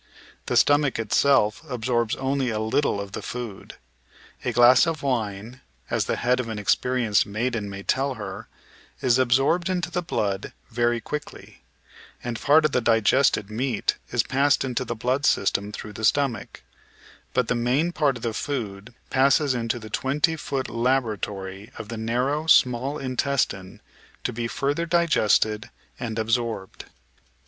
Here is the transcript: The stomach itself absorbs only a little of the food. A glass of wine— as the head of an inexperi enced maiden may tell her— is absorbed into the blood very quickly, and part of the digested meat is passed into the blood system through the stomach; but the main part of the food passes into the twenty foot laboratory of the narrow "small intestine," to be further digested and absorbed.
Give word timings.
The 0.47 0.57
stomach 0.57 0.97
itself 0.97 1.61
absorbs 1.69 2.15
only 2.15 2.49
a 2.49 2.57
little 2.57 2.99
of 2.99 3.11
the 3.11 3.21
food. 3.21 3.75
A 4.43 4.51
glass 4.51 4.87
of 4.87 5.03
wine— 5.03 5.61
as 5.91 6.05
the 6.05 6.15
head 6.15 6.39
of 6.39 6.49
an 6.49 6.57
inexperi 6.57 7.05
enced 7.05 7.27
maiden 7.27 7.69
may 7.69 7.83
tell 7.83 8.15
her— 8.15 8.47
is 9.03 9.19
absorbed 9.19 9.69
into 9.69 9.91
the 9.91 10.01
blood 10.01 10.53
very 10.71 10.99
quickly, 11.01 11.61
and 12.23 12.41
part 12.41 12.65
of 12.65 12.71
the 12.71 12.81
digested 12.81 13.51
meat 13.51 13.97
is 14.11 14.23
passed 14.23 14.65
into 14.65 14.83
the 14.83 14.95
blood 14.95 15.23
system 15.23 15.71
through 15.71 15.93
the 15.93 16.03
stomach; 16.03 16.63
but 17.35 17.47
the 17.47 17.53
main 17.53 17.91
part 17.91 18.17
of 18.17 18.23
the 18.23 18.33
food 18.33 18.95
passes 19.11 19.53
into 19.53 19.77
the 19.77 19.91
twenty 19.91 20.35
foot 20.35 20.67
laboratory 20.67 21.69
of 21.77 21.89
the 21.89 21.97
narrow 21.97 22.47
"small 22.47 22.97
intestine," 22.97 23.81
to 24.23 24.33
be 24.33 24.47
further 24.47 24.87
digested 24.87 25.69
and 25.99 26.17
absorbed. 26.17 26.85